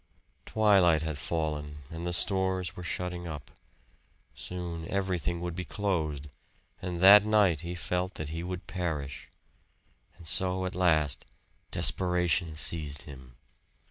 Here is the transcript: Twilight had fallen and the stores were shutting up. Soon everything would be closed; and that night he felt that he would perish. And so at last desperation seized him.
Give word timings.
Twilight 0.47 1.03
had 1.03 1.19
fallen 1.19 1.83
and 1.91 2.07
the 2.07 2.11
stores 2.13 2.75
were 2.75 2.81
shutting 2.81 3.27
up. 3.27 3.51
Soon 4.33 4.87
everything 4.87 5.39
would 5.41 5.55
be 5.55 5.63
closed; 5.63 6.27
and 6.81 6.99
that 7.01 7.23
night 7.23 7.61
he 7.61 7.75
felt 7.75 8.15
that 8.15 8.29
he 8.29 8.41
would 8.41 8.65
perish. 8.65 9.29
And 10.17 10.27
so 10.27 10.65
at 10.65 10.73
last 10.73 11.27
desperation 11.69 12.55
seized 12.55 13.03
him. 13.03 13.35